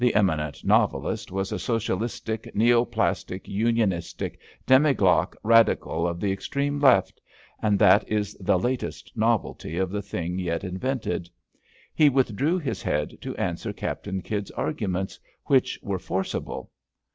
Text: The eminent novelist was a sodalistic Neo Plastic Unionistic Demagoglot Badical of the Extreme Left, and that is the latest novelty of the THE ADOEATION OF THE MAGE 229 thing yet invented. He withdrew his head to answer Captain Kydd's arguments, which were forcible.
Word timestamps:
The 0.03 0.15
eminent 0.15 0.65
novelist 0.65 1.31
was 1.31 1.51
a 1.51 1.59
sodalistic 1.59 2.55
Neo 2.55 2.85
Plastic 2.85 3.45
Unionistic 3.47 4.39
Demagoglot 4.65 5.35
Badical 5.45 6.07
of 6.09 6.19
the 6.19 6.31
Extreme 6.31 6.79
Left, 6.79 7.21
and 7.61 7.77
that 7.77 8.09
is 8.11 8.33
the 8.39 8.57
latest 8.57 9.11
novelty 9.15 9.77
of 9.77 9.91
the 9.91 9.99
THE 10.01 10.07
ADOEATION 10.17 10.55
OF 10.55 10.61
THE 10.61 10.67
MAGE 10.67 10.81
229 10.81 10.99
thing 11.03 11.03
yet 11.03 11.07
invented. 11.07 11.29
He 11.93 12.09
withdrew 12.09 12.57
his 12.57 12.81
head 12.81 13.19
to 13.21 13.37
answer 13.37 13.71
Captain 13.73 14.23
Kydd's 14.23 14.49
arguments, 14.53 15.19
which 15.45 15.77
were 15.83 15.99
forcible. 15.99 16.71